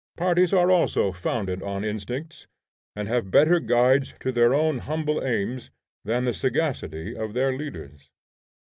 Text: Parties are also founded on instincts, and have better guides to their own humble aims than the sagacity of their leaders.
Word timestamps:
Parties 0.17 0.51
are 0.51 0.71
also 0.71 1.11
founded 1.11 1.61
on 1.61 1.85
instincts, 1.85 2.47
and 2.95 3.07
have 3.07 3.29
better 3.29 3.59
guides 3.59 4.15
to 4.21 4.31
their 4.31 4.51
own 4.51 4.79
humble 4.79 5.23
aims 5.23 5.69
than 6.03 6.25
the 6.25 6.33
sagacity 6.33 7.15
of 7.15 7.33
their 7.35 7.55
leaders. 7.55 8.09